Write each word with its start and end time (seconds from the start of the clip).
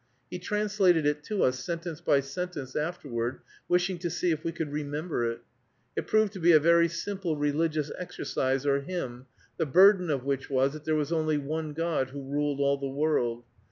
He 0.31 0.39
translated 0.39 1.05
it 1.05 1.21
to 1.25 1.43
us, 1.43 1.59
sentence 1.59 2.01
by 2.01 2.21
sentence, 2.21 2.75
afterward, 2.75 3.41
wishing 3.69 3.99
to 3.99 4.09
see 4.09 4.31
if 4.31 4.43
we 4.43 4.51
could 4.51 4.71
remember 4.71 5.29
it. 5.29 5.41
It 5.95 6.07
proved 6.07 6.33
to 6.33 6.39
be 6.39 6.53
a 6.53 6.59
very 6.59 6.87
simple 6.87 7.37
religious 7.37 7.91
exercise 7.99 8.65
or 8.65 8.79
hymn, 8.81 9.27
the 9.57 9.67
burden 9.67 10.09
of 10.09 10.23
which 10.23 10.49
was, 10.49 10.73
that 10.73 10.85
there 10.85 10.95
was 10.95 11.11
only 11.11 11.37
one 11.37 11.73
God 11.73 12.09
who 12.09 12.23
ruled 12.31 12.59
all 12.59 12.77
the 12.79 12.87
world. 12.89 13.43